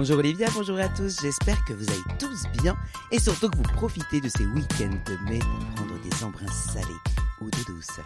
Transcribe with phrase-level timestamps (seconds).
[0.00, 2.74] Bonjour Olivia, bonjour à tous, j'espère que vous allez tous bien
[3.10, 6.86] et surtout que vous profitez de ces week-ends de mai pour prendre des embruns salés
[7.42, 8.00] ou de douce.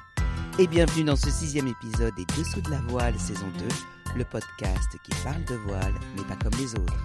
[0.59, 4.91] Et bienvenue dans ce sixième épisode des Dessous de la voile saison 2, le podcast
[5.05, 6.99] qui parle de voile mais pas comme les autres.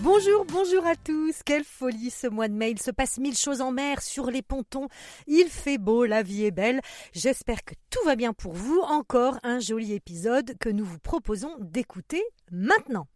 [0.00, 1.42] Bonjour, bonjour à tous.
[1.44, 2.70] Quelle folie ce mois de mai.
[2.70, 4.86] Il se passe mille choses en mer, sur les pontons.
[5.26, 6.80] Il fait beau, la vie est belle.
[7.12, 8.78] J'espère que tout va bien pour vous.
[8.78, 12.22] Encore un joli épisode que nous vous proposons d'écouter
[12.52, 13.08] maintenant.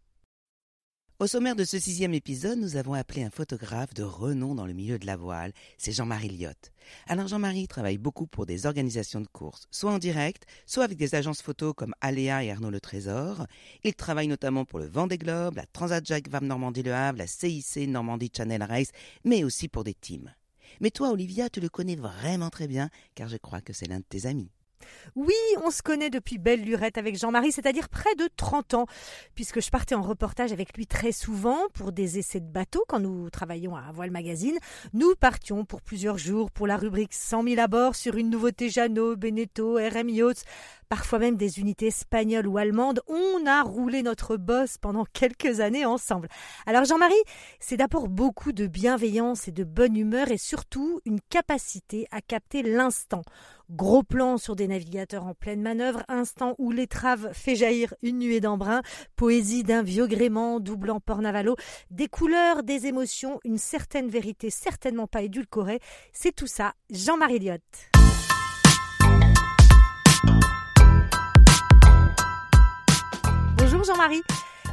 [1.23, 4.73] Au sommaire de ce sixième épisode, nous avons appelé un photographe de renom dans le
[4.73, 6.73] milieu de la voile, c'est Jean-Marie Liotte.
[7.07, 11.15] Alors Jean-Marie travaille beaucoup pour des organisations de courses, soit en direct, soit avec des
[11.15, 13.47] agences photos comme Aléa et Arnaud Le Trésor.
[13.85, 17.27] Il travaille notamment pour le Vendée Globe, la Transat Jacques Vam Normandie Le Havre, la
[17.27, 18.91] CIC Normandie Channel Race,
[19.23, 20.33] mais aussi pour des teams.
[20.81, 23.99] Mais toi, Olivia, tu le connais vraiment très bien, car je crois que c'est l'un
[23.99, 24.51] de tes amis.
[25.15, 25.33] Oui,
[25.63, 28.85] on se connaît depuis belle lurette avec Jean-Marie, c'est-à-dire près de 30 ans,
[29.35, 32.99] puisque je partais en reportage avec lui très souvent pour des essais de bateaux quand
[32.99, 34.57] nous travaillions à Voile Magazine.
[34.93, 38.69] Nous partions pour plusieurs jours pour la rubrique 100 000 à bord sur une nouveauté
[38.69, 40.45] Jeannot, Beneteau, RM Yachts,
[40.93, 43.01] parfois même des unités espagnoles ou allemandes.
[43.07, 46.27] On a roulé notre boss pendant quelques années ensemble.
[46.67, 47.15] Alors Jean-Marie,
[47.59, 52.61] c'est d'abord beaucoup de bienveillance et de bonne humeur et surtout une capacité à capter
[52.61, 53.23] l'instant.
[53.71, 58.39] Gros plan sur des navigateurs en pleine manœuvre, instant où l'étrave fait jaillir une nuée
[58.39, 58.83] d'embrun,
[59.15, 61.55] poésie d'un vieux gréement doublant port navalo,
[61.89, 65.79] des couleurs, des émotions, une certaine vérité certainement pas édulcorée.
[66.11, 67.92] C'est tout ça, Jean-Marie Liotte.
[73.83, 74.21] Jean-Marie,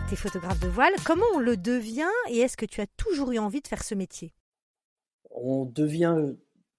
[0.08, 0.92] tu es photographe de voile.
[1.04, 3.96] Comment on le devient et est-ce que tu as toujours eu envie de faire ce
[3.96, 4.32] métier?
[5.30, 6.34] On devient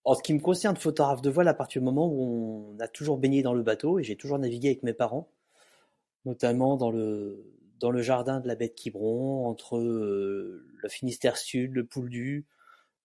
[0.06, 2.88] en ce qui me concerne, photographe de voile, à partir du moment où on a
[2.88, 5.30] toujours baigné dans le bateau, et j'ai toujours navigué avec mes parents,
[6.26, 7.44] notamment dans le,
[7.80, 12.46] dans le jardin de la baie de Quiberon, entre euh, le Finistère Sud, le Pouldu,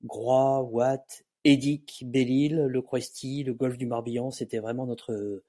[0.05, 5.43] Groix, Watt, Édic, Belle-Île, le Croesti, le golfe du Morbihan, c'était vraiment notre,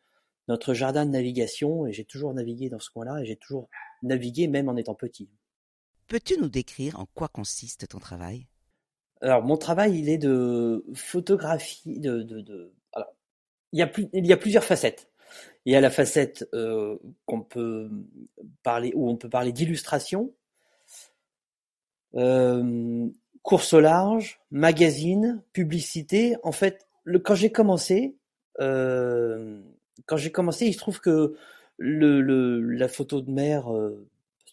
[0.48, 3.70] notre jardin de navigation, et j'ai toujours navigué dans ce coin-là, et j'ai toujours
[4.02, 5.30] navigué même en étant petit.
[6.08, 8.48] Peux-tu nous décrire en quoi consiste ton travail?
[9.20, 12.72] Alors, mon travail, il est de photographie, de, de, de...
[12.94, 13.14] Alors,
[13.72, 15.10] il y a plus, il y a plusieurs facettes.
[15.66, 17.90] Il y a la facette euh, qu'on peut
[18.64, 20.34] parler, où on peut parler d'illustration,
[22.16, 23.10] euh,
[23.42, 26.38] course au large, magazine, publicité.
[26.44, 28.16] En fait, le, quand j'ai commencé,
[28.62, 29.62] euh,
[30.06, 31.36] quand j'ai commencé, il se trouve que
[31.78, 34.08] le, le, la photo de mer, euh,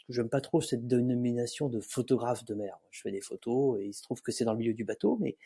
[0.08, 2.78] j'aime pas trop cette dénomination de photographe de mer.
[2.90, 5.18] Je fais des photos et il se trouve que c'est dans le milieu du bateau,
[5.20, 5.36] mais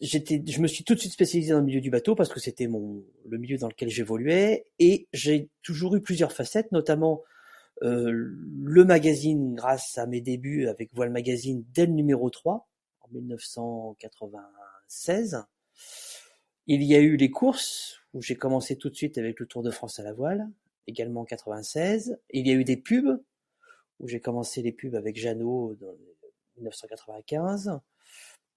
[0.00, 2.40] j'étais, je me suis tout de suite spécialisé dans le milieu du bateau parce que
[2.40, 7.22] c'était mon le milieu dans lequel j'évoluais et j'ai toujours eu plusieurs facettes, notamment
[7.82, 12.68] euh, le magazine grâce à mes débuts avec Voile Magazine dès le numéro 3
[13.00, 15.44] en 1996.
[16.66, 19.62] Il y a eu les courses où j'ai commencé tout de suite avec le Tour
[19.62, 20.48] de France à la voile
[20.86, 22.18] également en 96.
[22.30, 23.20] Il y a eu des pubs,
[24.00, 27.78] où j'ai commencé les pubs avec Jeannot en 1995.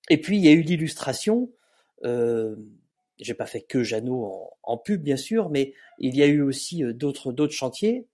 [0.09, 1.51] Et puis il y a eu l'illustration.
[2.03, 2.55] Euh,
[3.19, 6.83] j'ai pas fait que Jeannot en, pub bien sûr, mais il y a eu aussi
[6.83, 8.07] euh, d'autres d'autres chantiers.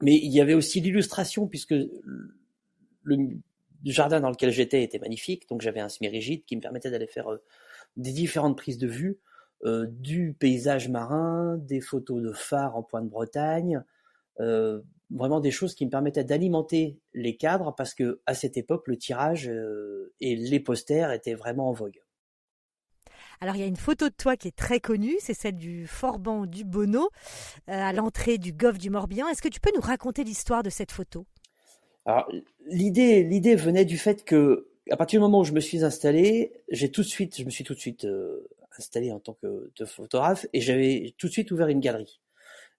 [0.00, 1.74] Mais il y avait aussi l'illustration puisque
[3.02, 3.18] le,
[3.84, 7.32] jardin dans lequel j'étais était magnifique, donc j'avais un semi-rigide qui me permettait d'aller faire
[7.32, 7.42] euh,
[7.98, 9.18] des différentes prises de vue
[9.64, 13.82] euh, du paysage marin, des photos de phares en pointe Bretagne,
[14.38, 18.86] euh, vraiment des choses qui me permettaient d'alimenter les cadres parce que à cette époque
[18.86, 22.00] le tirage euh, et les posters étaient vraiment en vogue.
[23.40, 25.88] Alors il y a une photo de toi qui est très connue, c'est celle du
[25.88, 27.10] Forban du Bonneau
[27.66, 29.26] à l'entrée du golfe du Morbihan.
[29.28, 31.26] Est-ce que tu peux nous raconter l'histoire de cette photo?
[32.04, 32.30] Alors
[32.66, 36.52] l'idée l'idée venait du fait que à partir du moment où je me suis installé,
[36.70, 38.06] j'ai tout de suite je me suis tout de suite
[38.78, 42.20] installé en tant que photographe et j'avais tout de suite ouvert une galerie.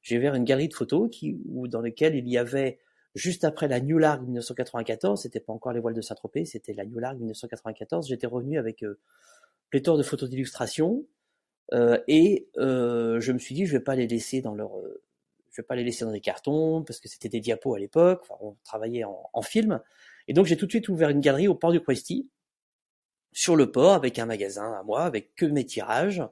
[0.01, 2.79] J'ai ouvert une galerie de photos qui, où, dans lesquelles il y avait,
[3.15, 6.85] juste après la New Largue 1994, c'était pas encore les voiles de Saint-Tropez, c'était la
[6.85, 8.97] New Largue 1994, j'étais revenu avec euh,
[9.69, 11.05] pléthore de photos d'illustration
[11.73, 15.01] euh, et euh, je me suis dit je vais pas les laisser dans leur euh,
[15.51, 18.23] je vais pas les laisser dans des cartons parce que c'était des diapos à l'époque,
[18.39, 19.81] on travaillait en, en film
[20.29, 22.29] et donc j'ai tout de suite ouvert une galerie au port du Questy
[23.31, 26.23] sur le port avec un magasin à moi, avec que mes tirages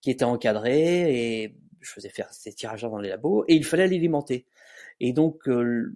[0.00, 3.88] qui étaient encadrés et je faisais faire ces tirages dans les labos et il fallait
[3.88, 4.46] l'alimenter.
[5.00, 5.92] Et donc euh,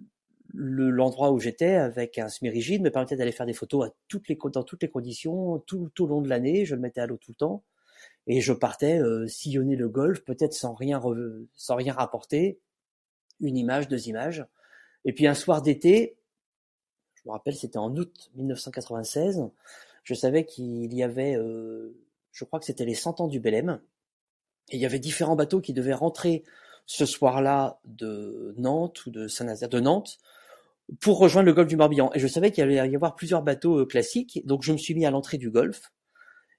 [0.53, 4.37] l'endroit où j'étais avec un semi-rigide me permettait d'aller faire des photos à toutes les,
[4.51, 6.65] dans toutes les conditions, tout, au long de l'année.
[6.65, 7.63] Je le mettais à l'eau tout le temps
[8.27, 11.01] et je partais euh, sillonner le golfe, peut-être sans rien
[11.55, 12.59] sans rien rapporter,
[13.39, 14.45] une image, deux images.
[15.05, 16.16] Et puis un soir d'été,
[17.27, 19.43] me rappelle, c'était en août 1996,
[20.03, 21.95] je savais qu'il y avait, euh,
[22.31, 23.81] je crois que c'était les 100 ans du Belém,
[24.69, 26.43] et il y avait différents bateaux qui devaient rentrer
[26.85, 30.17] ce soir-là de Nantes ou de Saint-Nazaire, de Nantes,
[31.01, 32.09] pour rejoindre le golfe du Morbihan.
[32.13, 34.95] Et je savais qu'il allait y avoir plusieurs bateaux euh, classiques, donc je me suis
[34.95, 35.91] mis à l'entrée du golfe.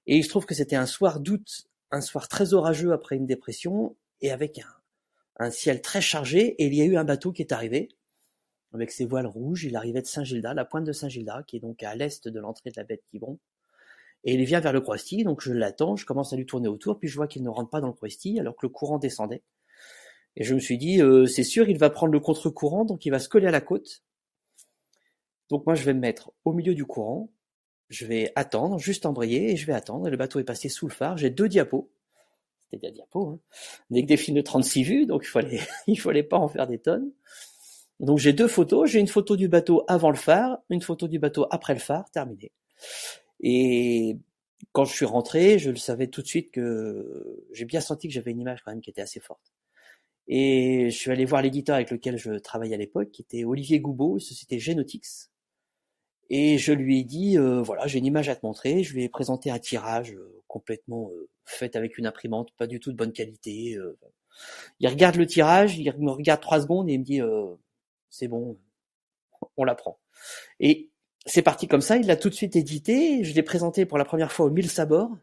[0.05, 3.25] Et il se trouve que c'était un soir d'août, un soir très orageux après une
[3.25, 7.31] dépression, et avec un, un, ciel très chargé, et il y a eu un bateau
[7.31, 7.89] qui est arrivé,
[8.73, 11.81] avec ses voiles rouges, il arrivait de Saint-Gildas, la pointe de Saint-Gildas, qui est donc
[11.83, 13.39] à l'est de l'entrée de la baie de Quiberon.
[14.23, 16.99] Et il vient vers le Croisty, donc je l'attends, je commence à lui tourner autour,
[16.99, 19.43] puis je vois qu'il ne rentre pas dans le Croisty, alors que le courant descendait.
[20.35, 23.09] Et je me suis dit, euh, c'est sûr, il va prendre le contre-courant, donc il
[23.09, 24.03] va se coller à la côte.
[25.49, 27.31] Donc moi, je vais me mettre au milieu du courant,
[27.89, 30.07] je vais attendre, juste embrayer, et je vais attendre.
[30.07, 31.17] Et le bateau est passé sous le phare.
[31.17, 31.89] J'ai deux diapos.
[32.69, 33.39] C'était des diapos, hein.
[33.89, 37.11] Des films de 36 vues, donc il fallait, il fallait pas en faire des tonnes.
[37.99, 38.89] Donc j'ai deux photos.
[38.89, 42.09] J'ai une photo du bateau avant le phare, une photo du bateau après le phare,
[42.11, 42.51] terminé.
[43.41, 44.17] Et
[44.71, 48.13] quand je suis rentré, je le savais tout de suite que j'ai bien senti que
[48.13, 49.53] j'avais une image quand même qui était assez forte.
[50.27, 53.79] Et je suis allé voir l'éditeur avec lequel je travaillais à l'époque, qui était Olivier
[53.79, 55.31] Goubeau, société Genotix.
[56.29, 58.83] Et je lui ai dit, euh, voilà, j'ai une image à te montrer.
[58.83, 62.79] Je lui ai présenté un tirage euh, complètement euh, fait avec une imprimante, pas du
[62.79, 63.75] tout de bonne qualité.
[63.75, 63.97] Euh.
[64.79, 67.21] Il regarde le tirage, il me regarde trois secondes et il me dit,
[68.09, 68.57] c'est bon,
[69.57, 69.99] on l'apprend.
[70.59, 70.89] Et
[71.25, 71.97] c'est parti comme ça.
[71.97, 73.23] Il l'a tout de suite édité.
[73.23, 75.15] Je l'ai présenté pour la première fois au Mille Sabords,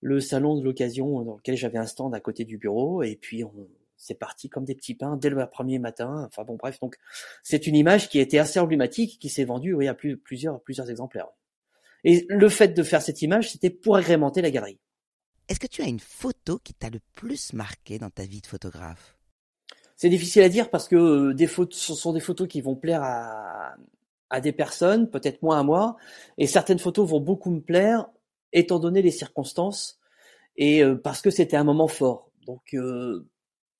[0.00, 3.02] le salon de l'occasion dans lequel j'avais un stand à côté du bureau.
[3.02, 6.24] Et puis on, c'est parti comme des petits pains dès le premier matin.
[6.26, 6.96] Enfin bon, bref, donc
[7.42, 10.60] c'est une image qui a été assez emblématique, qui s'est vendue oui, à plus, plusieurs,
[10.62, 11.28] plusieurs exemplaires.
[12.02, 14.80] Et le fait de faire cette image, c'était pour agrémenter la galerie.
[15.48, 18.46] Est-ce que tu as une photo qui t'a le plus marqué dans ta vie de
[18.46, 19.18] photographe?
[20.00, 22.74] C'est difficile à dire parce que euh, des photos, ce sont des photos qui vont
[22.74, 23.74] plaire à,
[24.30, 25.98] à des personnes, peut-être moins à moi,
[26.38, 28.08] et certaines photos vont beaucoup me plaire
[28.54, 30.00] étant donné les circonstances
[30.56, 32.30] et euh, parce que c'était un moment fort.
[32.46, 33.28] Donc euh,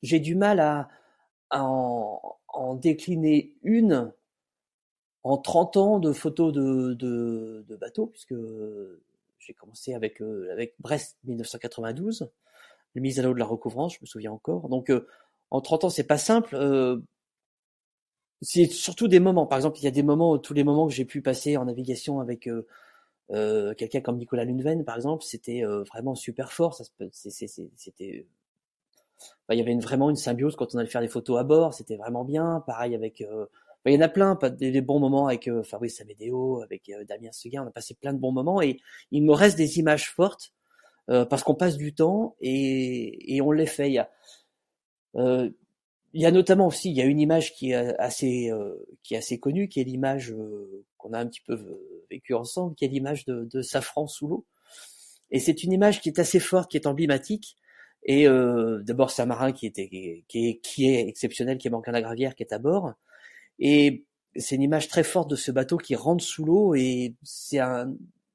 [0.02, 0.90] j'ai du mal à,
[1.52, 4.12] en, en, décliner une
[5.22, 8.34] en 30 ans de photos de, de, de bateaux, puisque
[9.38, 12.30] j'ai commencé avec, euh, avec Brest 1992,
[12.94, 14.68] le mise à l'eau de la recouvrance, je me souviens encore.
[14.68, 15.06] Donc euh,
[15.50, 16.54] en 30 ans, c'est pas simple.
[16.56, 16.98] Euh,
[18.42, 19.46] c'est surtout des moments.
[19.46, 21.66] Par exemple, il y a des moments, tous les moments que j'ai pu passer en
[21.66, 26.74] navigation avec euh, quelqu'un comme Nicolas Luneven, par exemple, c'était vraiment super fort.
[27.12, 28.26] C'était
[29.50, 31.96] il y avait vraiment une symbiose quand on allait faire des photos à bord, c'était
[31.96, 32.62] vraiment bien.
[32.66, 33.46] Pareil avec, euh,
[33.86, 37.32] il y en a plein, des, bons moments avec euh, Fabrice Amédéo, avec euh, Damien
[37.32, 38.78] Seguin, on a passé plein de bons moments et
[39.10, 40.52] il me reste des images fortes
[41.10, 43.98] euh, parce qu'on passe du temps et, et on les fait.
[43.98, 44.04] Euh,
[45.14, 48.50] il y a notamment aussi, il y a une image qui est assez,
[49.02, 50.34] qui est assez connue, qui est l'image
[50.96, 51.58] qu'on a un petit peu
[52.10, 54.46] vécue ensemble, qui est l'image de, de Safran sous l'eau.
[55.30, 57.56] Et c'est une image qui est assez forte, qui est emblématique
[58.02, 59.88] et euh, d'abord, c'est un marin qui, était,
[60.28, 62.94] qui, est, qui est exceptionnel, qui est la Gravière, qui est à bord.
[63.58, 64.04] Et
[64.36, 67.94] c'est une image très forte de ce bateau qui rentre sous l'eau et c'est un,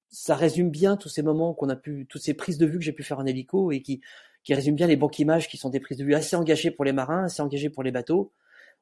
[0.10, 2.83] ça résume bien tous ces moments qu'on a pu, toutes ces prises de vue que
[2.83, 4.01] j'ai pu faire en hélico et qui,
[4.46, 6.86] qui résument bien les banques images qui sont des prises de vue assez engagées pour
[6.86, 8.32] les marins, assez engagées pour les bateaux.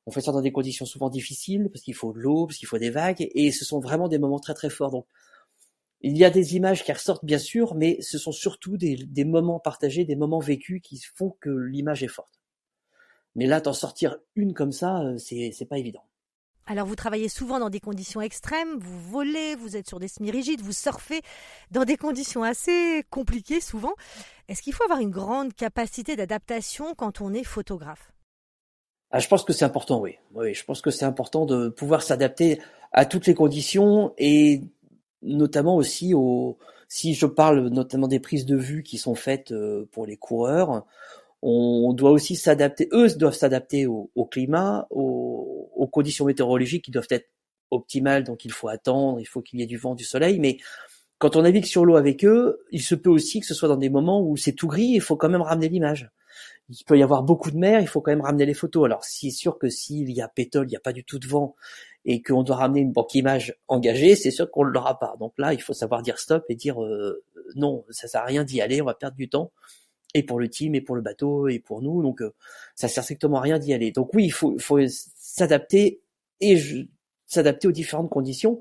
[0.05, 2.67] On fait ça dans des conditions souvent difficiles parce qu'il faut de l'eau, parce qu'il
[2.67, 4.91] faut des vagues et ce sont vraiment des moments très très forts.
[4.91, 5.07] Donc
[6.01, 9.59] il y a des images qui ressortent bien sûr, mais ce sont surtout des, moments
[9.59, 12.41] partagés, des moments vécus qui font que l'image est forte.
[13.35, 16.03] Mais là, d'en sortir une comme ça, euh, c'est pas évident.
[16.65, 20.61] Alors vous travaillez souvent dans des conditions extrêmes, vous volez, vous êtes sur des semi-rigides,
[20.61, 21.21] vous surfez
[21.71, 23.93] dans des conditions assez compliquées souvent.
[24.47, 28.13] Est-ce qu'il faut avoir une grande capacité d'adaptation quand on est photographe?
[29.11, 30.15] Ah, Je pense que c'est important, oui.
[30.33, 30.53] oui.
[30.53, 32.61] Je pense que c'est important de pouvoir s'adapter
[32.93, 34.61] à toutes les conditions et
[35.21, 39.87] notamment aussi au, si je parle notamment des prises de vue qui sont faites euh,
[39.91, 40.85] pour les coureurs,
[41.45, 47.29] on doit aussi s'adapter, eux doivent s'adapter au, climat, aux, conditions météorologiques qui doivent être
[47.69, 50.57] optimales, donc il faut attendre, il faut qu'il y ait du vent, du soleil, mais
[51.17, 53.77] quand on navigue sur l'eau avec eux, il se peut aussi que ce soit dans
[53.77, 56.09] des moments où c'est tout gris, il faut quand même ramener l'image.
[56.69, 58.85] Il peut y avoir beaucoup de mer, il faut quand même ramener les photos.
[58.85, 61.27] Alors c'est sûr que s'il y a pétole, il n'y a pas du tout de
[61.27, 61.55] vent,
[62.05, 65.15] et qu'on doit ramener une banque image engagée, c'est sûr qu'on ne l'aura pas.
[65.19, 67.23] Donc là, il faut savoir dire stop et dire euh,
[67.55, 69.51] non, ça sert à rien d'y aller, on va perdre du temps
[70.13, 72.01] et pour le team et pour le bateau et pour nous.
[72.01, 72.33] Donc euh,
[72.75, 73.91] ça sert strictement à rien d'y aller.
[73.91, 76.01] Donc oui, il faut, faut s'adapter
[76.41, 76.59] et
[77.25, 78.59] s'adapter aux différentes conditions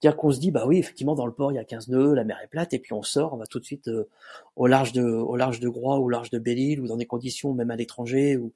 [0.00, 2.14] C'est-à-dire qu'on se dit, bah oui, effectivement, dans le port, il y a 15 nœuds,
[2.14, 4.08] la mer est plate, et puis on sort, on va tout de suite euh,
[4.56, 7.54] au large de, au large de Groix, au large de Belle-Île, ou dans des conditions
[7.54, 8.52] même à l'étranger, où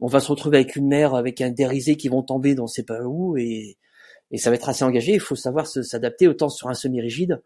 [0.00, 2.82] on va se retrouver avec une mer, avec un dérisé qui vont tomber dans ses
[2.82, 3.76] pas où, et,
[4.30, 5.14] et ça va être assez engagé.
[5.14, 7.42] Il faut savoir s'adapter autant sur un semi-rigide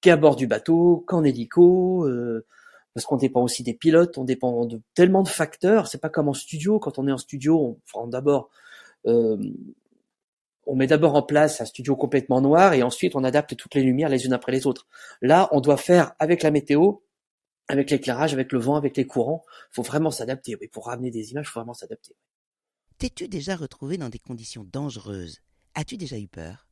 [0.00, 2.44] qu'à bord du bateau, qu'en hélico, euh,
[2.94, 5.86] parce qu'on dépend aussi des pilotes, on dépend de tellement de facteurs.
[5.86, 6.78] C'est pas comme en studio.
[6.78, 8.50] Quand on est en studio, on prend d'abord
[9.06, 9.36] euh,
[10.66, 13.82] on met d'abord en place un studio complètement noir et ensuite on adapte toutes les
[13.82, 14.86] lumières les unes après les autres.
[15.20, 16.94] Là, on doit faire avec la météo,
[17.68, 19.44] avec l'éclairage, avec le vent, avec les courants.
[19.70, 20.56] Il faut vraiment s'adapter.
[20.60, 22.14] Oui, pour ramener des images, il faut vraiment s'adapter.
[22.98, 25.40] T'es-tu déjà retrouvé dans des conditions dangereuses?
[25.74, 26.68] As-tu déjà eu peur?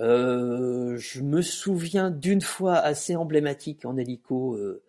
[0.00, 4.56] Euh, Je me souviens d'une fois assez emblématique en hélico.
[4.56, 4.82] Euh,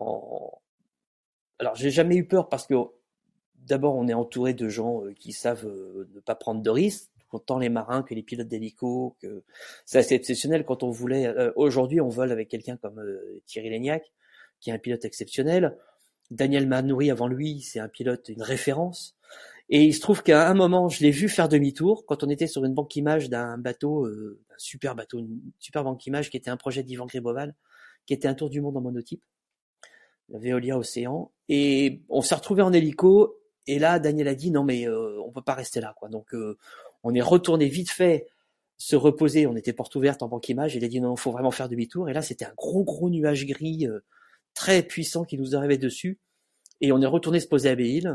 [0.00, 2.74] Alors, j'ai jamais eu peur parce que
[3.68, 7.10] d'abord, on est entouré de gens euh, qui savent euh, ne pas prendre de risques,
[7.32, 9.44] autant les marins que les pilotes d'hélico, que
[9.84, 11.26] c'est assez exceptionnel quand on voulait.
[11.26, 13.00] Euh, aujourd'hui, on vole avec quelqu'un comme
[13.46, 14.10] Thierry Legnac,
[14.60, 15.76] qui est un pilote exceptionnel.
[16.30, 19.16] Daniel Manouri avant lui, c'est un pilote, une référence.
[19.70, 22.46] Et il se trouve qu'à un moment, je l'ai vu faire demi-tour quand on était
[22.46, 26.50] sur une banque image d'un bateau, un super bateau, une super banque image qui était
[26.50, 27.54] un projet d'Ivan Griboval,
[28.06, 29.22] qui était un tour du monde en monotype,
[30.30, 31.30] Veolia Océan.
[31.48, 35.30] Et on s'est retrouvé en hélico et là, Daniel a dit non mais euh, on
[35.30, 36.08] peut pas rester là quoi.
[36.08, 36.56] Donc euh,
[37.02, 38.26] on est retourné vite fait
[38.78, 39.46] se reposer.
[39.46, 40.74] On était porte ouverte en banque image.
[40.74, 42.08] Il a dit non, faut vraiment faire demi-tour.
[42.08, 44.00] Et là, c'était un gros gros nuage gris euh,
[44.54, 46.18] très puissant qui nous arrivait dessus.
[46.80, 48.08] Et on est retourné se poser à Béil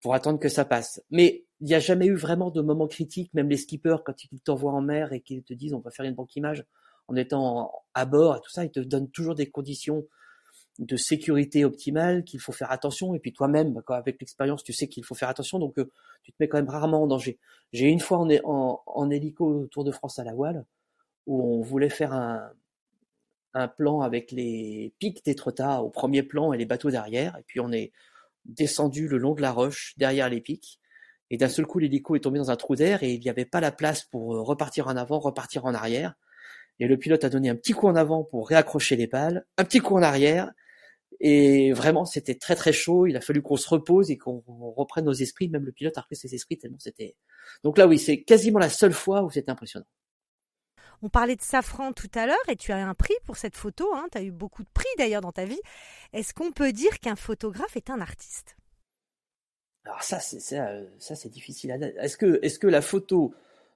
[0.00, 1.02] pour attendre que ça passe.
[1.10, 3.32] Mais il n'y a jamais eu vraiment de moment critique.
[3.34, 6.06] Même les skippers, quand ils t'envoient en mer et qu'ils te disent on va faire
[6.06, 6.64] une banque image
[7.08, 10.06] en étant à bord et tout ça, ils te donnent toujours des conditions
[10.78, 15.04] de sécurité optimale, qu'il faut faire attention, et puis toi-même, avec l'expérience, tu sais qu'il
[15.04, 15.90] faut faire attention, donc euh,
[16.22, 17.38] tu te mets quand même rarement en danger.
[17.72, 20.64] J'ai une fois en, hélico Tour de France à la voile,
[21.26, 22.50] où on voulait faire un,
[23.54, 27.60] un plan avec les pics d'Étretat au premier plan et les bateaux derrière, et puis
[27.60, 27.92] on est
[28.44, 30.78] descendu le long de la roche, derrière les pics,
[31.30, 33.46] et d'un seul coup l'hélico est tombé dans un trou d'air, et il n'y avait
[33.46, 36.14] pas la place pour euh, repartir en avant, repartir en arrière,
[36.78, 39.64] et le pilote a donné un petit coup en avant pour réaccrocher les pales, un
[39.64, 40.52] petit coup en arrière,
[41.20, 43.06] et vraiment, c'était très très chaud.
[43.06, 44.42] Il a fallu qu'on se repose et qu'on
[44.76, 45.48] reprenne nos esprits.
[45.48, 47.16] Même le pilote a repris ses esprits tellement c'était.
[47.64, 49.86] Donc là, oui, c'est quasiment la seule fois où c'était impressionnant.
[51.02, 53.94] On parlait de Safran tout à l'heure et tu as un prix pour cette photo.
[53.94, 54.06] Hein.
[54.12, 55.60] Tu as eu beaucoup de prix d'ailleurs dans ta vie.
[56.12, 58.56] Est-ce qu'on peut dire qu'un photographe est un artiste?
[59.84, 60.68] Alors ça, c'est ça,
[60.98, 61.92] ça c'est difficile à dire.
[62.00, 63.34] Est-ce que, est-ce que la photo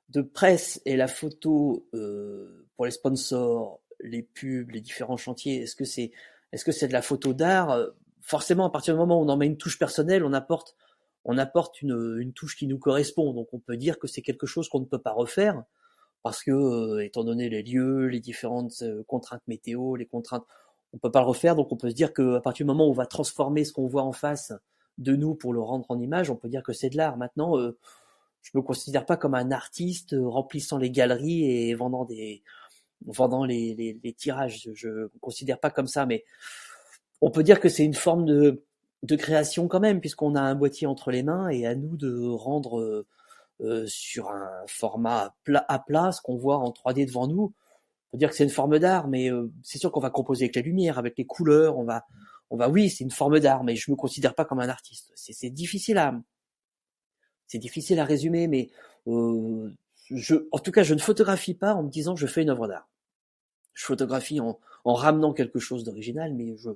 [0.08, 5.76] de presse et la photo euh, pour les sponsors, les pubs, les différents chantiers, est-ce
[5.76, 6.10] que c'est
[6.52, 7.88] est-ce que c'est de la photo d'art euh,
[8.22, 10.76] Forcément, à partir du moment où on en met une touche personnelle, on apporte,
[11.24, 13.32] on apporte une, touche qui nous correspond.
[13.32, 15.64] Donc, on peut dire que c'est quelque chose qu'on ne peut pas refaire
[16.22, 20.44] parce que, euh, étant donné les lieux, les différentes euh, contraintes météo, les contraintes,
[20.92, 21.56] on peut pas le refaire.
[21.56, 23.72] Donc, on peut se dire que à partir du moment où on va transformer ce
[23.72, 24.52] qu'on voit en face
[24.98, 27.16] de nous pour le rendre en image, on peut dire que c'est de l'art.
[27.16, 27.56] Maintenant,
[28.42, 32.42] je me considère pas comme un artiste remplissant les galeries et vendant des
[33.06, 34.68] vendant les, les, les tirages.
[34.74, 36.24] Je ne considère pas comme ça, mais
[37.20, 38.64] on peut dire que c'est une forme de,
[39.02, 42.28] de création quand même, puisqu'on a un boîtier entre les mains et à nous de
[42.28, 43.06] rendre euh,
[43.60, 45.34] euh sur un format
[45.68, 47.52] à plat ce qu'on voit en 3D devant nous.
[48.12, 50.44] On peut dire que c'est une forme d'art, mais euh, c'est sûr qu'on va composer
[50.44, 52.04] avec la lumière, avec les couleurs, on va,
[52.50, 55.12] on va, oui, c'est une forme d'art, mais je me considère pas comme un artiste.
[55.14, 56.20] C'est difficile à,
[57.46, 58.70] c'est difficile à résumer, mais
[59.06, 59.70] euh,
[60.10, 62.68] je, en tout cas, je ne photographie pas en me disant je fais une œuvre
[62.68, 62.88] d'art.
[63.74, 66.70] Je photographie en, en ramenant quelque chose d'original, mais je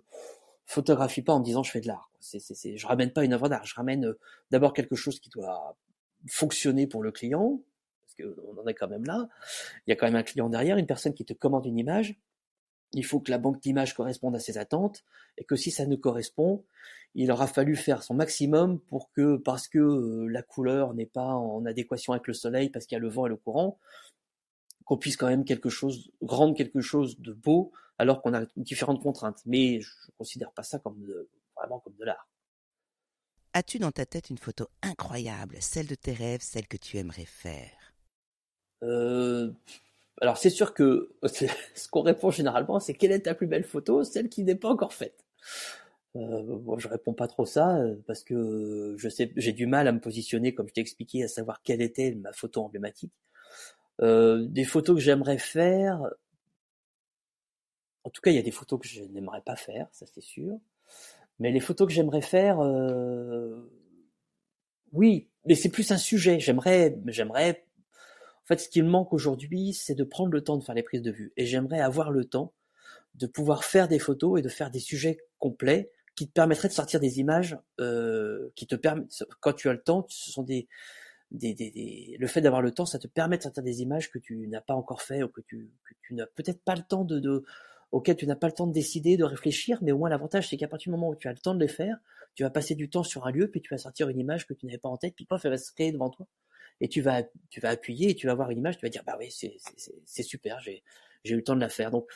[0.66, 2.10] photographie pas en me disant je fais de l'art.
[2.20, 4.18] C'est, c'est, je ramène pas une œuvre d'art, je ramène euh,
[4.50, 5.76] d'abord quelque chose qui doit
[6.30, 7.60] fonctionner pour le client,
[8.02, 9.28] parce qu'on en est quand même là.
[9.86, 12.18] Il y a quand même un client derrière, une personne qui te commande une image.
[12.92, 15.04] Il faut que la banque d'images corresponde à ses attentes,
[15.36, 16.64] et que si ça ne correspond,
[17.14, 21.34] il aura fallu faire son maximum pour que, parce que euh, la couleur n'est pas
[21.34, 23.78] en adéquation avec le soleil, parce qu'il y a le vent et le courant,
[24.84, 29.02] qu'on puisse quand même quelque chose, rendre quelque chose de beau, alors qu'on a différentes
[29.02, 29.40] contraintes.
[29.46, 31.06] Mais je ne considère pas ça comme
[31.56, 32.28] vraiment comme de l'art.
[33.52, 37.24] As-tu dans ta tête une photo incroyable, celle de tes rêves, celle que tu aimerais
[37.24, 37.70] faire?
[38.82, 39.52] Euh,
[40.20, 44.02] Alors c'est sûr que ce qu'on répond généralement, c'est quelle est ta plus belle photo,
[44.02, 45.24] celle qui n'est pas encore faite.
[46.16, 49.88] Euh, bon, je réponds pas trop ça euh, parce que je sais, j'ai du mal
[49.88, 53.12] à me positionner, comme je t'ai expliqué, à savoir quelle était ma photo emblématique.
[54.00, 56.00] Euh, des photos que j'aimerais faire.
[58.04, 60.20] En tout cas, il y a des photos que je n'aimerais pas faire, ça c'est
[60.20, 60.58] sûr.
[61.40, 62.58] Mais les photos que j'aimerais faire,
[64.92, 66.38] oui, mais c'est plus un sujet.
[66.38, 67.66] J'aimerais, j'aimerais
[68.44, 70.82] En fait, ce qui me manque aujourd'hui, c'est de prendre le temps de faire les
[70.82, 71.32] prises de vue.
[71.36, 72.52] Et j'aimerais avoir le temps
[73.14, 76.72] de pouvoir faire des photos et de faire des sujets complets qui te permettraient de
[76.72, 80.68] sortir des images euh, qui te permettent, quand tu as le temps, ce sont des,
[81.30, 84.10] des, des, des le fait d'avoir le temps, ça te permet de sortir des images
[84.10, 86.82] que tu n'as pas encore fait ou que tu, que tu n'as peut-être pas le
[86.82, 87.44] temps de, de
[87.90, 90.56] auquel tu n'as pas le temps de décider, de réfléchir, mais au moins l'avantage c'est
[90.56, 91.98] qu'à partir du moment où tu as le temps de les faire,
[92.34, 94.54] tu vas passer du temps sur un lieu, puis tu vas sortir une image que
[94.54, 96.26] tu n'avais pas en tête, puis pof, elle va se créer devant toi.
[96.80, 99.04] Et tu vas, tu vas appuyer et tu vas voir une image, tu vas dire,
[99.06, 100.82] bah oui, c'est, super, j'ai
[101.24, 101.92] eu le temps de la faire.
[101.92, 102.06] Donc,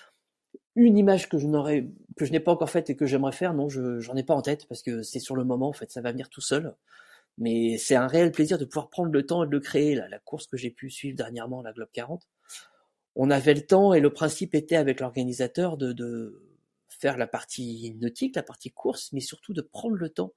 [0.75, 3.55] une image que je n'aurais, que je n'ai pas encore faite et que j'aimerais faire,
[3.55, 5.90] non, je, j'en ai pas en tête parce que c'est sur le moment, en fait,
[5.90, 6.75] ça va venir tout seul.
[7.37, 9.95] Mais c'est un réel plaisir de pouvoir prendre le temps et de le créer.
[9.95, 12.26] La, la course que j'ai pu suivre dernièrement, la Globe 40,
[13.17, 16.43] on avait le temps et le principe était avec l'organisateur de, de
[16.88, 20.33] faire la partie nautique, la partie course, mais surtout de prendre le temps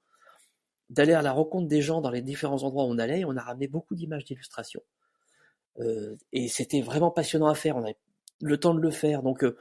[0.90, 3.22] d'aller à la rencontre des gens dans les différents endroits où on allait.
[3.22, 4.82] Et on a ramené beaucoup d'images d'illustration.
[5.80, 7.78] Euh, et c'était vraiment passionnant à faire.
[7.78, 7.98] On avait
[8.42, 9.24] le temps de le faire.
[9.24, 9.58] Donc, euh,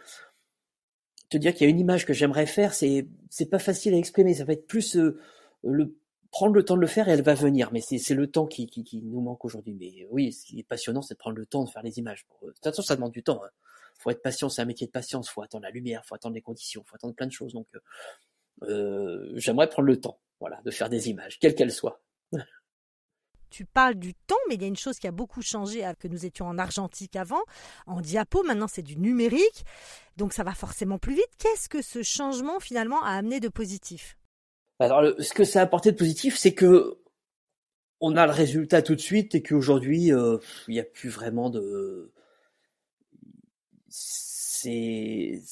[1.31, 3.97] te dire qu'il y a une image que j'aimerais faire, c'est c'est pas facile à
[3.97, 4.35] exprimer.
[4.35, 5.19] Ça va être plus euh,
[5.63, 5.97] le
[6.31, 7.71] prendre le temps de le faire et elle va venir.
[7.73, 9.75] Mais c'est le temps qui, qui, nous manque aujourd'hui.
[9.75, 12.27] Mais oui, ce qui est passionnant, c'est de prendre le temps de faire les images.
[12.43, 13.43] De toute façon, ça demande du temps.
[13.45, 13.51] Hein.
[13.99, 15.29] Faut être patient, c'est un métier de patience.
[15.29, 17.53] Faut attendre la lumière, faut attendre les conditions, faut attendre plein de choses.
[17.53, 17.67] Donc,
[18.63, 22.01] euh, j'aimerais prendre le temps, voilà, de faire des images, quelles qu'elles soient.
[23.51, 26.09] tu parles du temps, mais il y a une chose qui a beaucoup changé, que
[26.09, 27.43] nous étions en argentique avant,
[27.87, 29.65] en diapo, maintenant c'est du numérique,
[30.17, 31.31] donc ça va forcément plus vite.
[31.39, 34.17] Qu'est-ce que ce changement finalement a amené de positif?
[34.79, 36.97] Alors, ce que ça a apporté de positif, c'est que
[38.01, 40.39] on a le résultat tout de suite et qu'aujourd'hui, euh,
[40.69, 42.13] il n'y a plus vraiment de...
[43.89, 45.43] C'est...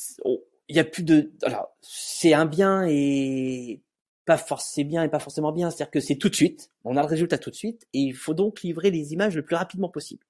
[0.70, 1.32] Il n'y a plus de...
[1.42, 3.82] Alors, c'est un bien et
[4.28, 7.00] pas forcément bien et pas forcément bien, c'est-à-dire que c'est tout de suite, on a
[7.00, 9.88] le résultat tout de suite, et il faut donc livrer les images le plus rapidement
[9.88, 10.22] possible.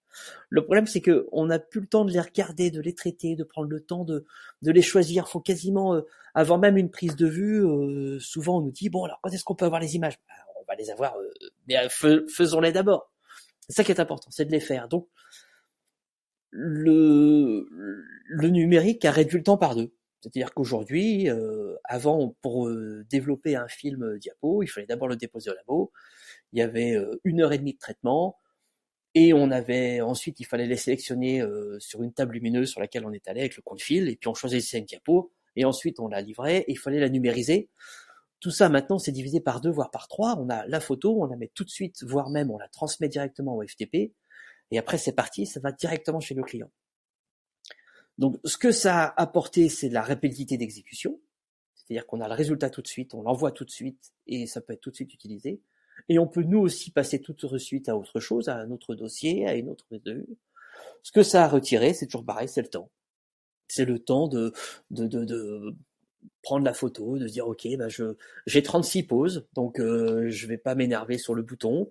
[0.50, 3.34] Le problème, c'est que on n'a plus le temps de les regarder, de les traiter,
[3.34, 4.24] de prendre le temps de,
[4.62, 5.28] de les choisir.
[5.28, 6.02] Faut quasiment, euh,
[6.32, 9.42] avant même une prise de vue, euh, souvent on nous dit bon alors quand est-ce
[9.42, 10.16] qu'on peut avoir les images?
[10.28, 11.28] Bah, On va les avoir, euh,
[11.66, 13.10] mais faisons-les d'abord.
[13.68, 14.86] C'est ça qui est important, c'est de les faire.
[14.86, 15.08] Donc
[16.50, 17.66] le,
[18.28, 19.90] le numérique a réduit le temps par deux.
[20.20, 25.16] C'est-à-dire qu'aujourd'hui, euh, avant, pour euh, développer un film euh, diapo, il fallait d'abord le
[25.16, 25.92] déposer au labo.
[26.52, 28.38] Il y avait une heure et demie de traitement,
[29.14, 31.42] et on avait ensuite, il fallait les sélectionner
[31.78, 34.28] sur une table lumineuse sur laquelle on est allé avec le compte fil, et puis
[34.28, 37.68] on choisissait une diapo, et ensuite on la livrait, et il fallait la numériser.
[38.40, 40.36] Tout ça maintenant, c'est divisé par deux, voire par trois.
[40.38, 43.08] On a la photo, on la met tout de suite, voire même on la transmet
[43.08, 44.14] directement au FTP,
[44.70, 46.70] et après c'est parti, ça va directement chez le client.
[48.18, 51.20] Donc, ce que ça a apporté, c'est de la rapidité d'exécution.
[51.74, 54.60] C'est-à-dire qu'on a le résultat tout de suite, on l'envoie tout de suite et ça
[54.60, 55.62] peut être tout de suite utilisé.
[56.08, 58.94] Et on peut nous aussi passer tout de suite à autre chose, à un autre
[58.94, 59.86] dossier, à une autre.
[61.02, 62.90] Ce que ça a retiré, c'est toujours pareil, c'est le temps.
[63.68, 64.52] C'est le temps de,
[64.90, 65.76] de, de, de,
[66.42, 68.14] prendre la photo, de dire ok, bah je
[68.46, 71.90] j'ai 36 poses, donc euh, je vais pas m'énerver sur le bouton.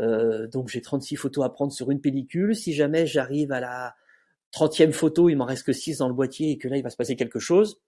[0.00, 2.54] Euh, donc j'ai 36 photos à prendre sur une pellicule.
[2.54, 3.94] Si jamais j'arrive à la
[4.52, 6.90] 30e photo, il m'en reste que 6 dans le boîtier et que là, il va
[6.90, 7.80] se passer quelque chose,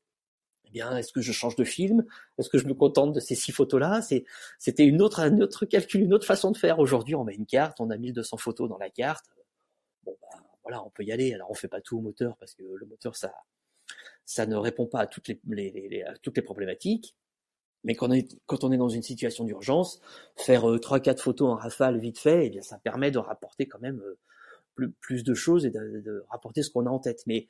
[0.66, 2.04] eh bien, est-ce que je change de film?
[2.38, 4.02] Est-ce que je me contente de ces six photos-là?
[4.02, 4.24] C'est,
[4.58, 6.78] C'était une autre, un autre calcul, une autre façon de faire.
[6.78, 9.26] Aujourd'hui, on met une carte, on a 1200 photos dans la carte.
[10.04, 11.34] Bon, ben, voilà, on peut y aller.
[11.34, 13.32] Alors, on fait pas tout au moteur parce que le moteur, ça,
[14.24, 17.14] ça ne répond pas à toutes les, problématiques.
[17.84, 20.00] Mais quand on est, dans une situation d'urgence,
[20.36, 23.66] faire euh, trois, quatre photos en rafale vite fait, eh bien, ça permet de rapporter
[23.66, 24.18] quand même euh,
[24.74, 27.22] plus, de choses et de, rapporter ce qu'on a en tête.
[27.26, 27.48] Mais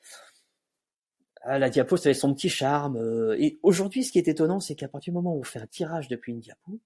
[1.43, 2.97] ah, la diapo, ça avait son petit charme.
[2.97, 5.59] Euh, et aujourd'hui, ce qui est étonnant, c'est qu'à partir du moment où on fait
[5.59, 6.79] un tirage depuis une diapo,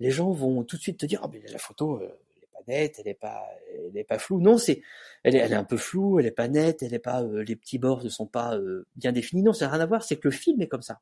[0.00, 2.48] les gens vont tout de suite te dire, ah, mais la photo, euh, elle est
[2.52, 4.40] pas nette, elle est pas, elle est pas floue.
[4.40, 4.82] Non, c'est,
[5.22, 7.44] elle est, elle est un peu floue, elle est pas nette, elle est pas, euh,
[7.44, 8.58] les petits bords ne sont pas
[8.96, 9.42] bien définis.
[9.42, 10.02] Non, ça n'a rien à voir.
[10.02, 11.00] C'est que le film est comme ça.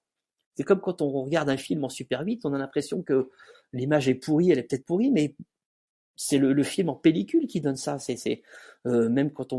[0.57, 3.31] C'est comme quand on regarde un film en super vite, on a l'impression que
[3.73, 5.35] l'image est pourrie, elle est peut-être pourrie, mais
[6.17, 7.99] c'est le, film en pellicule qui donne ça.
[7.99, 8.43] C'est
[8.87, 9.55] euh, même quand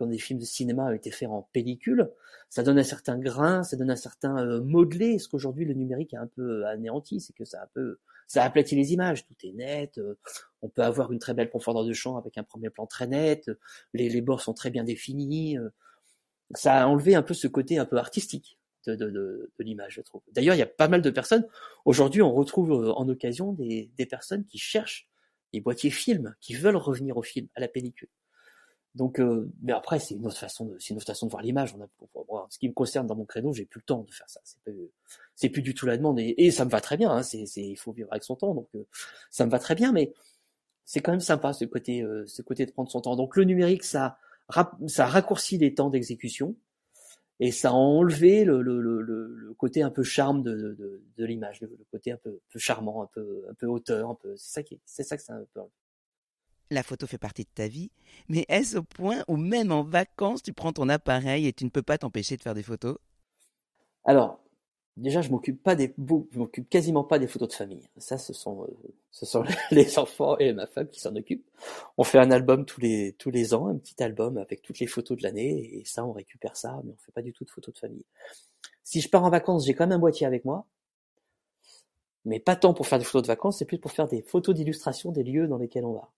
[0.00, 2.10] des films de cinéma ont été faits en pellicule,
[2.50, 5.18] ça donne un certain grain, ça donne un certain euh, modelé.
[5.18, 8.44] Ce qu'aujourd'hui le numérique a un peu anéanti, c'est que ça a un peu ça
[8.44, 9.26] aplati les images.
[9.26, 9.98] Tout est net.
[9.98, 10.14] Euh,
[10.62, 13.50] on peut avoir une très belle profondeur de champ avec un premier plan très net.
[13.92, 15.58] Les, bords sont très bien définis.
[15.58, 15.70] Euh.
[16.54, 18.58] ça a enlevé un peu ce côté un peu artistique.
[18.86, 20.20] De, l'image, je trouve.
[20.32, 21.46] D'ailleurs, il y a pas mal de personnes.
[21.86, 25.08] Aujourd'hui, on retrouve en occasion des personnes qui cherchent
[25.54, 28.08] les boîtiers film qui veulent revenir au film, à la pellicule.
[28.94, 31.42] Donc, euh, mais après, c'est une autre façon de, c'est une autre façon de voir
[31.42, 31.74] l'image.
[31.74, 34.28] On a, ce qui me concerne dans mon créneau, j'ai plus le temps de faire
[34.28, 34.40] ça.
[34.44, 34.90] C'est plus,
[35.34, 37.10] c'est plus du tout la demande et, ça me va très bien.
[37.10, 38.86] Hein, c'est, il faut vivre avec son temps, donc euh,
[39.30, 39.90] ça me va très bien.
[39.90, 40.12] Mais
[40.84, 43.16] c'est quand même sympa ce côté, euh, ce côté de prendre son temps.
[43.16, 44.18] Donc le numérique, ça,
[44.86, 46.54] ça raccourcit les temps d'exécution
[47.44, 51.24] et ça a enlevé le, le, le, le côté un peu charme de, de, de,
[51.26, 54.34] l'image, le, côté un peu, peu, charmant, un peu, un peu hauteur, un peu.
[54.38, 55.60] C'est ça qui, c'est ça que un peu.
[56.70, 57.90] La photo fait partie de ta vie,
[58.30, 61.68] mais est-ce au point où même en vacances, tu prends ton appareil et tu ne
[61.68, 62.96] peux pas t'empêcher de faire des photos?
[64.06, 64.40] Alors,
[64.96, 67.88] déjà, je m'occupe pas des, je m'occupe quasiment pas des photos de famille.
[67.96, 71.46] Ça, ce sont, euh, ce sont les enfants et ma femme qui s'en occupent.
[71.98, 74.86] On fait un album tous les, tous les ans, un petit album avec toutes les
[74.86, 77.50] photos de l'année, et ça, on récupère ça, mais on fait pas du tout de
[77.50, 78.04] photos de famille.
[78.84, 80.66] Si je pars en vacances, j'ai quand même un boîtier avec moi,
[82.24, 84.54] mais pas tant pour faire des photos de vacances, c'est plus pour faire des photos
[84.54, 86.10] d'illustration des lieux dans lesquels on va.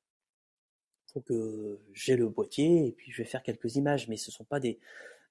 [1.15, 4.45] Donc euh, j'ai le boîtier et puis je vais faire quelques images, mais ce sont
[4.45, 4.79] pas des,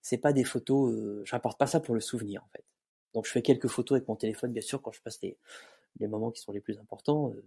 [0.01, 0.91] c'est pas des photos.
[0.93, 2.63] Euh, j'apporte pas ça pour le souvenir en fait.
[3.15, 5.35] Donc je fais quelques photos avec mon téléphone, bien sûr, quand je passe les,
[5.99, 7.43] les moments qui sont les plus importants, euh,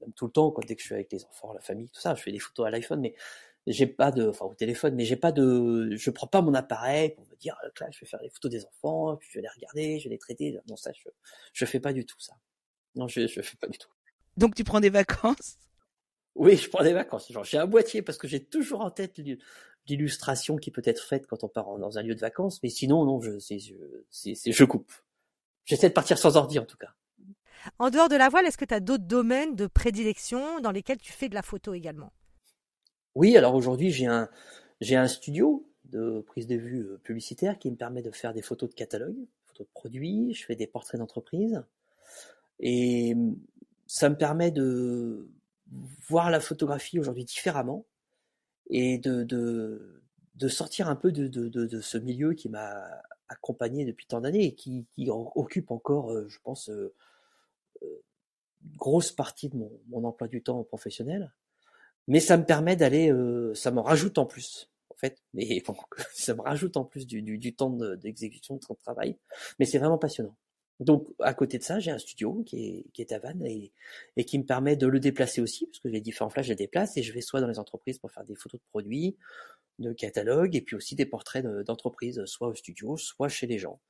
[0.00, 2.00] même tout le temps, quand dès que je suis avec les enfants, la famille, tout
[2.00, 3.16] ça, je fais des photos à l'iPhone, mais
[3.66, 7.14] j'ai pas de, enfin au téléphone, mais j'ai pas de, je prends pas mon appareil
[7.16, 9.48] pour me dire, là, je vais faire les photos des enfants, puis je vais les
[9.48, 10.56] regarder, je vais les traiter.
[10.68, 11.08] Non, ça, je,
[11.52, 12.34] je fais pas du tout ça.
[12.94, 13.90] Non, je, je fais pas du tout.
[14.36, 15.56] Donc tu prends des vacances?
[16.34, 17.32] Oui, je prends des vacances.
[17.32, 19.18] Genre, j'ai un boîtier parce que j'ai toujours en tête
[19.88, 22.62] l'illustration qui peut être faite quand on part dans un lieu de vacances.
[22.62, 23.74] Mais sinon, non, je, c'est, je,
[24.12, 24.92] je coupe.
[25.66, 26.94] J'essaie de partir sans ordi, en tout cas.
[27.78, 30.98] En dehors de la voile, est-ce que tu as d'autres domaines de prédilection dans lesquels
[30.98, 32.12] tu fais de la photo également?
[33.16, 34.30] Oui, alors aujourd'hui, j'ai un,
[34.80, 38.42] j'ai un studio de prise de vue euh, publicitaire qui me permet de faire des
[38.42, 41.62] photos de catalogue, photos de produits, je fais des portraits d'entreprise.
[42.60, 43.16] Et
[43.86, 45.28] ça me permet de
[46.08, 47.84] voir la photographie aujourd'hui différemment
[48.70, 50.02] et de, de,
[50.36, 54.44] de, sortir un peu de, de, de ce milieu qui m'a accompagné depuis tant d'années
[54.44, 56.94] et qui, qui, occupe encore, euh, je pense, euh,
[57.82, 58.02] euh,
[58.76, 61.32] grosse partie de mon, mon, emploi du temps professionnel.
[62.08, 63.12] Mais ça me permet d'aller,
[63.54, 65.62] ça me rajoute en plus, en fait, mais
[66.14, 69.16] ça me rajoute en plus du, du, du temps d'exécution, de, de travail.
[69.58, 70.36] Mais c'est vraiment passionnant.
[70.78, 73.72] Donc, à côté de ça, j'ai un studio qui est, qui est à Vannes et,
[74.16, 76.56] et, qui me permet de le déplacer aussi, parce que les différents flashs, je les
[76.56, 79.16] déplace et je vais soit dans les entreprises pour faire des photos de produits,
[79.78, 83.80] de catalogues, et puis aussi des portraits d'entreprises, soit au studio, soit chez les gens.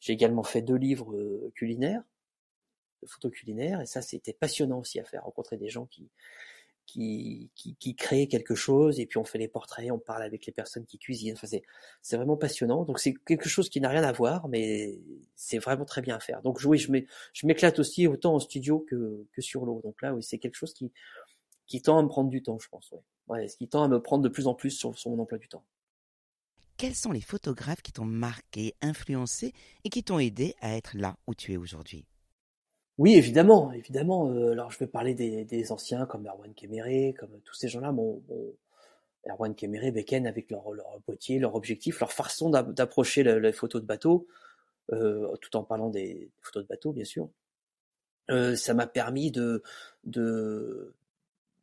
[0.00, 2.02] J'ai également fait deux livres euh, culinaires,
[3.02, 6.10] de photos culinaires, et ça, c'était passionnant aussi à faire, rencontrer des gens qui,
[6.90, 10.46] qui, qui, qui crée quelque chose et puis on fait les portraits, on parle avec
[10.46, 11.34] les personnes qui cuisinent.
[11.34, 11.46] Enfin,
[12.02, 12.84] c'est, vraiment passionnant.
[12.84, 14.98] Donc c'est quelque chose qui n'a rien à voir, mais
[15.36, 16.42] c'est vraiment très bien à faire.
[16.42, 19.80] Donc oui, je m'éclate aussi autant en studio que, que sur l'eau.
[19.84, 20.90] Donc là, oui, c'est quelque chose qui,
[21.70, 22.90] qui tend à me prendre du temps, je pense.
[22.90, 23.00] Ouais.
[23.28, 25.38] Ouais, ce qui tend à me prendre de plus en plus sur, sur mon emploi
[25.38, 25.64] du temps.
[26.76, 29.52] Quels sont les photographes qui t'ont marqué, influencé
[29.84, 32.06] et qui t'ont aidé à être là où tu es aujourd'hui?
[32.98, 34.30] Oui, évidemment, évidemment.
[34.30, 37.92] Euh, alors, je vais parler des, des anciens comme Erwan Kéméré, comme tous ces gens-là.
[37.92, 38.54] Bon, bon,
[39.28, 43.86] Erwan Kéméré, Beken, avec leur, leur boîtier, leur objectif, leur façon d'approcher les photos de
[43.86, 44.26] bateau,
[44.92, 47.28] euh, tout en parlant des photos de bateau, bien sûr.
[48.30, 49.62] Euh, ça m'a permis de,
[50.04, 50.94] de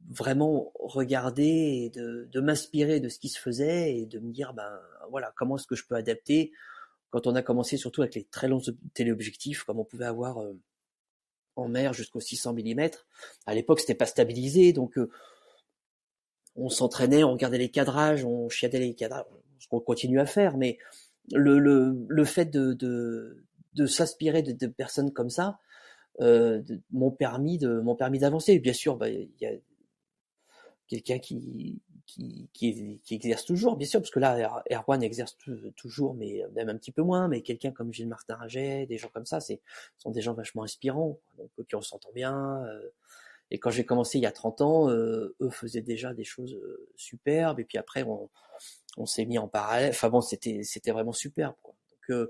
[0.10, 4.54] vraiment regarder et de, de m'inspirer de ce qui se faisait et de me dire,
[4.54, 4.80] ben
[5.10, 6.52] voilà, comment est-ce que je peux adapter
[7.10, 8.62] quand on a commencé surtout avec les très longs
[8.94, 10.54] téléobjectifs, comme on pouvait avoir euh,
[11.56, 12.90] en mer jusqu'au 600 mm.
[13.46, 15.10] À l'époque, c'était pas stabilisé, donc euh,
[16.56, 19.26] on s'entraînait, on regardait les cadrages, on chiadait les cadrages,
[19.60, 20.78] ce qu'on continue à faire, mais
[21.34, 25.60] le, le, le fait de, de, de s'inspirer de, de, personnes comme ça
[26.22, 28.60] euh, m'ont permis de m'ont permis d'avancer.
[28.60, 29.52] Bien sûr, bah, il y a
[30.88, 35.38] quelqu'un qui, qui, qui, qui, exerce toujours, bien sûr, parce que là, Erwan exerce
[35.76, 39.10] toujours, mais même un petit peu moins, mais quelqu'un comme Gilles Martin Raget, des gens
[39.14, 39.60] comme ça, c'est
[39.98, 42.64] sont des gens vachement inspirants, donc qui on s'entend bien.
[42.66, 42.90] Euh,
[43.52, 46.56] et quand j'ai commencé il y a 30 ans, euh, eux faisaient déjà des choses
[46.56, 48.30] euh, superbes, et puis après on,
[48.98, 49.90] on s'est mis en parallèle.
[49.90, 51.56] Enfin bon, c'était c'était vraiment superbe.
[51.62, 51.76] Quoi.
[52.10, 52.30] Donc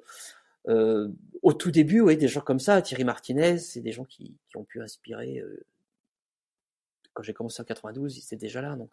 [0.67, 1.07] euh,
[1.41, 4.57] au tout début, oui, des gens comme ça, Thierry Martinez, c'est des gens qui, qui
[4.57, 5.41] ont pu inspirer.
[7.17, 8.91] Quand j'ai commencé en 92, ils étaient déjà là, donc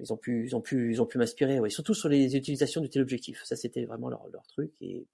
[0.00, 1.60] ils ont pu, ils ont pu, ils ont pu m'inspirer.
[1.70, 3.40] Surtout sur les utilisations du téléobjectif.
[3.44, 4.72] Ça, c'était vraiment leur, leur truc.
[4.80, 5.06] Et,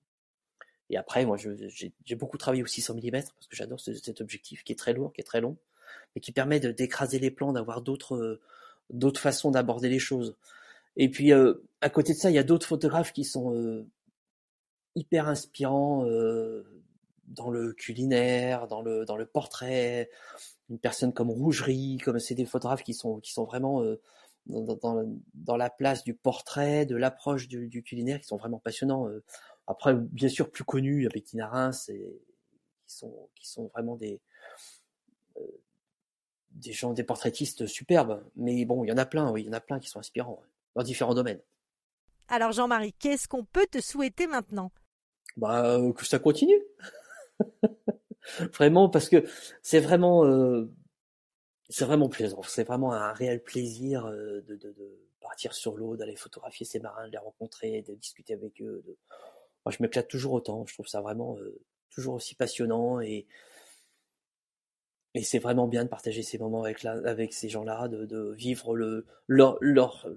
[0.89, 4.73] et après, moi, j'ai beaucoup travaillé au 600 mm parce que j'adore cet objectif qui
[4.73, 5.59] est très lourd, qui est très long,
[6.15, 8.41] mais qui permet d'écraser les plans, d'avoir d'autres,
[8.89, 10.37] d'autres façons d'aborder les choses.
[10.97, 13.87] Et puis, euh, à côté de ça, il y a d'autres photographes qui sont euh,
[14.95, 16.65] hyper inspirants euh,
[17.29, 20.11] dans le culinaire, dans le, dans le portrait.
[20.71, 24.01] Une personne comme Rougerie, comme c'est des photographes qui sont, qui sont vraiment euh,
[24.47, 25.05] dans,
[25.35, 29.09] dans, la place du portrait, de l'approche du, du, culinaire, qui sont vraiment passionnants.
[29.09, 29.23] Euh.
[29.67, 32.23] Après, bien sûr, plus connus, avec Tina Reims, et,
[32.87, 34.21] qui, sont, qui sont vraiment des,
[35.37, 35.43] euh,
[36.53, 38.25] des gens, des portraitistes superbes.
[38.37, 39.99] Mais bon, il y en a plein, oui, il y en a plein qui sont
[39.99, 40.43] inspirants
[40.75, 41.41] dans différents domaines.
[42.29, 44.71] Alors Jean-Marie, qu'est-ce qu'on peut te souhaiter maintenant?
[45.37, 46.63] Bah que ça continue.
[48.55, 49.25] vraiment parce que
[49.63, 50.25] c'est vraiment
[51.69, 52.43] c'est vraiment plaisant.
[52.43, 54.75] C'est vraiment un réel plaisir de, de,
[55.21, 58.83] partir sur l'eau, d'aller photographier ces marins, de les rencontrer, de discuter avec eux.
[59.65, 60.65] Moi, je m'éclate toujours autant.
[60.67, 61.39] Je trouve ça vraiment
[61.91, 63.27] toujours aussi passionnant et
[65.15, 69.07] et c'est vraiment bien de partager ces moments avec, avec ces gens-là, de, vivre le,
[69.27, 70.09] leur, leur,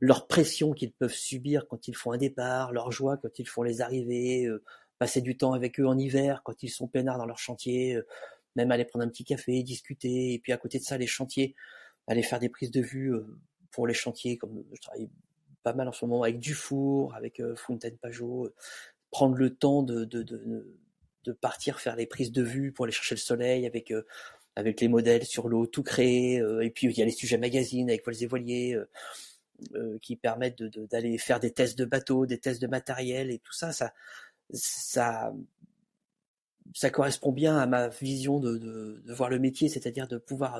[0.00, 3.62] leur pression qu'ils peuvent subir quand ils font un départ, leur joie quand ils font
[3.62, 4.62] les arrivées, euh,
[4.98, 8.06] passer du temps avec eux en hiver quand ils sont peinards dans leur chantier, euh,
[8.56, 11.54] même aller prendre un petit café, discuter, et puis à côté de ça, les chantiers,
[12.06, 13.26] aller faire des prises de vue euh,
[13.70, 15.08] pour les chantiers, comme je travaille
[15.62, 18.52] pas mal en ce moment avec Dufour, avec Fontaine Pajot,
[19.10, 20.22] prendre le temps de, de,
[21.24, 24.02] de partir faire les prises de vue pour aller chercher le soleil avec euh,
[24.56, 26.40] avec les modèles sur l'eau tout créé.
[26.40, 28.78] Euh, et puis il y a les sujets magazines avec voiles et voiliers
[29.74, 33.52] euh, qui permettent d'aller faire des tests de bateaux, des tests de matériel et tout
[33.52, 33.92] ça, ça
[34.54, 35.34] ça
[36.74, 40.58] ça correspond bien à ma vision de, de, voir le métier, c'est-à-dire de pouvoir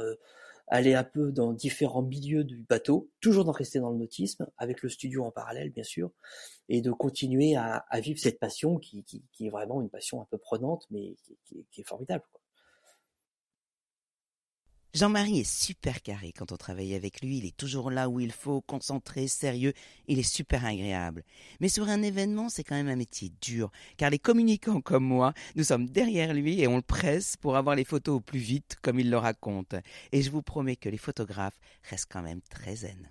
[0.69, 4.83] aller un peu dans différents milieux du bateau, toujours d'en rester dans le nautisme, avec
[4.83, 6.11] le studio en parallèle bien sûr,
[6.69, 9.05] et de continuer à, vivre cette passion qui,
[9.41, 12.25] est vraiment une passion un peu prenante, mais qui, qui est formidable.
[14.95, 18.31] Jean-Marie est super carré quand on travaille avec lui, il est toujours là où il
[18.31, 19.73] faut, concentré, sérieux,
[20.07, 21.25] il est super agréable.
[21.59, 25.35] Mais sur un événement, c'est quand même un métier dur, car les communicants comme moi,
[25.57, 28.77] nous sommes derrière lui et on le presse pour avoir les photos au plus vite,
[28.83, 29.75] comme il le raconte.
[30.13, 31.59] Et je vous promets que les photographes
[31.91, 33.11] restent quand même très zen.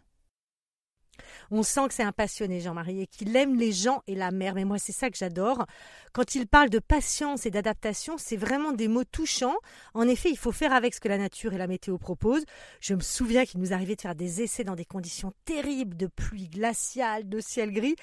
[1.52, 4.56] On sent que c'est un passionné, Jean-Marie, et qu'il aime les gens et la mer.
[4.56, 5.66] Mais moi, c'est ça que j'adore.
[6.12, 9.56] Quand il parle de patience et d'adaptation, c'est vraiment des mots touchants.
[9.94, 12.46] En effet, il faut faire avec ce que la nature et la météo proposent.
[12.80, 16.08] Je me souviens qu'il nous arrivait de faire des essais dans des conditions terribles de
[16.08, 17.96] pluie glaciale, de ciel gris.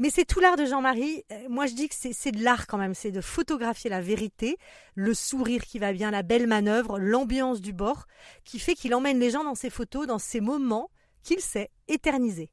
[0.00, 1.24] Mais c'est tout l'art de Jean-Marie.
[1.30, 2.94] Euh, moi, je dis que c'est de l'art quand même.
[2.94, 4.56] C'est de photographier la vérité,
[4.94, 8.06] le sourire qui va bien, la belle manœuvre, l'ambiance du bord,
[8.44, 10.88] qui fait qu'il emmène les gens dans ses photos, dans ces moments
[11.22, 12.50] qu'il sait éterniser.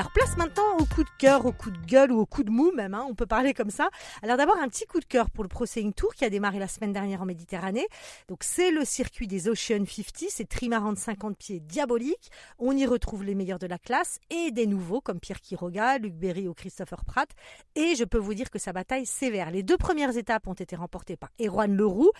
[0.00, 2.50] Alors place maintenant au coup de cœur, au coup de gueule ou au coup de
[2.50, 3.90] mou même, hein, on peut parler comme ça.
[4.22, 6.68] Alors d'abord un petit coup de cœur pour le Pro Tour qui a démarré la
[6.68, 7.86] semaine dernière en Méditerranée.
[8.26, 12.30] Donc c'est le circuit des Ocean 50, c'est trimaran de 50 pieds diabolique.
[12.58, 16.14] On y retrouve les meilleurs de la classe et des nouveaux comme Pierre Quiroga, Luc
[16.14, 17.28] Berry ou Christopher Pratt.
[17.74, 19.50] Et je peux vous dire que sa bataille sévère.
[19.50, 22.10] Les deux premières étapes ont été remportées par Erwan Leroux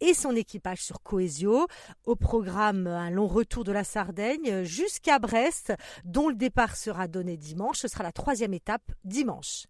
[0.00, 1.68] et son équipage sur Coesio.
[2.04, 5.72] Au programme un long retour de la Sardaigne jusqu'à Brest
[6.04, 7.78] dont le départ sera donné dimanche.
[7.78, 9.66] Ce sera la troisième étape dimanche.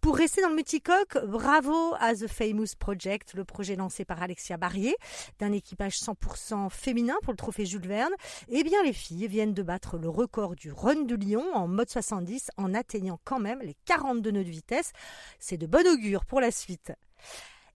[0.00, 4.56] Pour rester dans le multicoque, bravo à The Famous Project, le projet lancé par Alexia
[4.56, 4.94] Barrier,
[5.38, 8.12] d'un équipage 100% féminin pour le trophée Jules Verne.
[8.48, 11.90] Eh bien, les filles viennent de battre le record du run de Lyon en mode
[11.90, 14.92] 70 en atteignant quand même les 42 nœuds de vitesse.
[15.38, 16.92] C'est de bon augure pour la suite.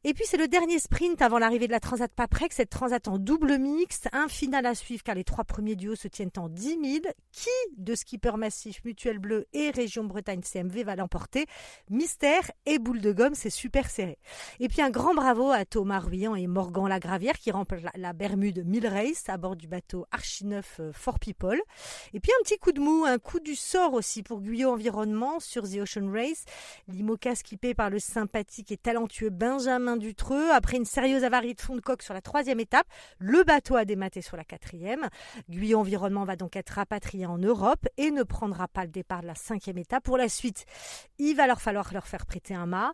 [0.04, 3.20] Et puis c'est le dernier sprint avant l'arrivée de la Transat Paprec, cette Transat en
[3.20, 6.80] double mixte, un final à suivre car les trois premiers duos se tiennent en 10
[7.04, 7.14] 000.
[7.32, 11.46] Qui de Skipper Massif, Mutuel Bleu et Région Bretagne CMV va l'emporter?
[11.92, 14.18] Mystère et boule de gomme, c'est super serré.
[14.60, 18.66] Et puis un grand bravo à Thomas Ruyant et Morgan Lagravière qui remportent la, Bermude
[18.66, 21.62] 1000 Race à bord du bateau Archi 9 euh, For People.
[22.14, 25.40] Et puis un petit coup de mou, un coup du sort aussi pour Guyot Environnement
[25.40, 26.46] sur The Ocean Race.
[26.88, 30.52] L'IMOCA skippé par le sympathique et talentueux Benjamin du Treux.
[30.52, 32.88] Après une sérieuse avarie de fond de coque sur la troisième étape,
[33.20, 35.10] le bateau a dématé sur la quatrième.
[35.50, 39.28] Guyot Environnement va donc être rapatrié en Europe et ne prendra pas le départ de
[39.28, 40.04] la cinquième étape.
[40.04, 40.66] Pour la suite,
[41.20, 42.94] il va leur falloir leur faire prêter un mât.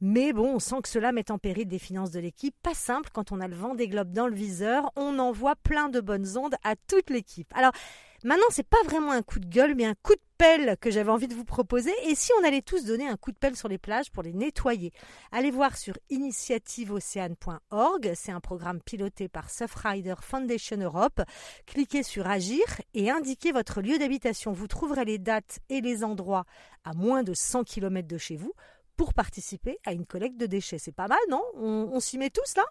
[0.00, 2.54] Mais bon, on sent que cela met en péril des finances de l'équipe.
[2.62, 4.90] Pas simple quand on a le vent des globes dans le viseur.
[4.96, 7.52] On envoie plein de bonnes ondes à toute l'équipe.
[7.54, 7.72] Alors,
[8.24, 11.10] Maintenant, c'est pas vraiment un coup de gueule, mais un coup de pelle que j'avais
[11.10, 11.92] envie de vous proposer.
[12.06, 14.32] Et si on allait tous donner un coup de pelle sur les plages pour les
[14.32, 14.92] nettoyer
[15.30, 18.12] Allez voir sur initiativeocéane.org.
[18.14, 21.20] C'est un programme piloté par Surfrider Foundation Europe.
[21.66, 24.52] Cliquez sur Agir et indiquez votre lieu d'habitation.
[24.52, 26.46] Vous trouverez les dates et les endroits
[26.84, 28.54] à moins de 100 km de chez vous
[28.96, 30.78] pour participer à une collecte de déchets.
[30.78, 31.42] C'est pas mal, non?
[31.56, 32.64] On, on s'y met tous là?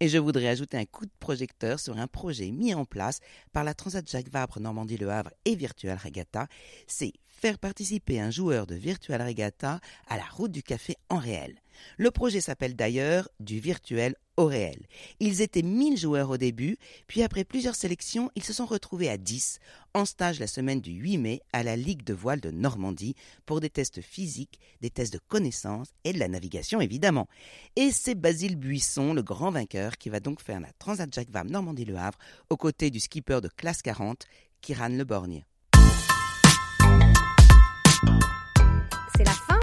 [0.00, 3.20] Et je voudrais ajouter un coup de projecteur sur un projet mis en place
[3.52, 6.48] par la Transat Jacques Vabre Normandie-Le Havre et Virtual Regatta.
[6.86, 11.60] C'est faire participer un joueur de Virtual Regatta à la route du café en réel.
[11.98, 14.86] Le projet s'appelle d'ailleurs du virtuel au réel.
[15.20, 19.18] Ils étaient 1000 joueurs au début, puis après plusieurs sélections, ils se sont retrouvés à
[19.18, 19.58] 10
[19.92, 23.14] en stage la semaine du 8 mai à la Ligue de voile de Normandie
[23.44, 27.28] pour des tests physiques, des tests de connaissances et de la navigation évidemment.
[27.76, 31.50] Et c'est Basile Buisson, le grand vainqueur, qui va donc faire la Transat Jacques Vabre
[31.50, 34.26] Normandie-Le Havre aux côtés du skipper de classe 40,
[34.60, 35.44] Kiran Le Borgne.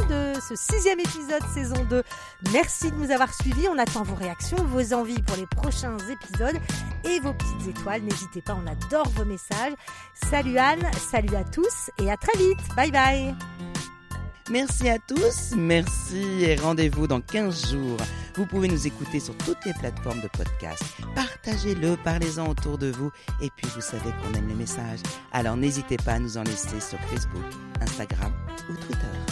[0.07, 2.03] De ce sixième épisode saison 2.
[2.53, 3.67] Merci de nous avoir suivis.
[3.69, 6.59] On attend vos réactions, vos envies pour les prochains épisodes
[7.03, 8.01] et vos petites étoiles.
[8.03, 9.73] N'hésitez pas, on adore vos messages.
[10.29, 12.59] Salut Anne, salut à tous et à très vite.
[12.75, 13.35] Bye bye.
[14.49, 17.97] Merci à tous, merci et rendez-vous dans 15 jours.
[18.35, 20.83] Vous pouvez nous écouter sur toutes les plateformes de podcast.
[21.15, 25.01] Partagez-le, parlez-en autour de vous et puis vous savez qu'on aime les messages.
[25.33, 27.43] Alors n'hésitez pas à nous en laisser sur Facebook,
[27.81, 28.31] Instagram
[28.69, 29.26] ou Twitter.